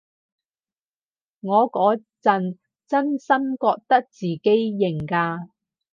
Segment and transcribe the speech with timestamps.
[1.41, 2.57] 我嗰陣
[2.87, 5.49] 真心覺得自己型㗎